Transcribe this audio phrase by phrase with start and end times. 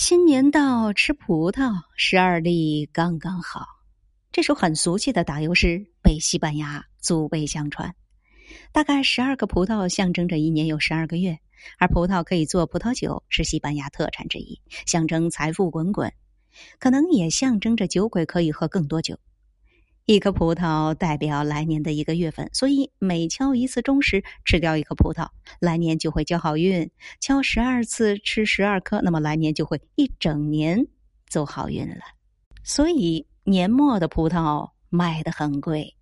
[0.00, 3.66] 新年到，吃葡萄，十二粒刚刚好。
[4.30, 7.92] 这首很俗气的打油诗被西班牙祖辈相传。
[8.70, 11.40] 大概十二个葡萄象征着一年有十二个月，
[11.78, 16.12] 而葡萄可以做葡萄酒，是西班牙特产之一，象征财富滚滚，
[16.78, 19.18] 可能也象征着酒鬼可以喝更多酒。
[20.10, 25.28] 一颗葡萄代表来年的一个月份，所以每敲一次钟时吃掉一颗葡萄，
[25.60, 26.90] 来年就会交好运。
[27.20, 30.86] 敲十二次吃十二颗，那么来年就会一整年
[31.28, 32.00] 走好运了。
[32.64, 35.94] 所以年末的葡萄卖得很贵。